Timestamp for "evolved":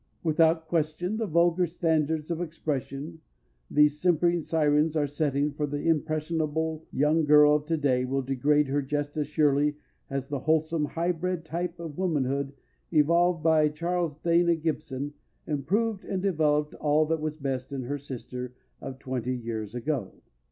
12.91-13.43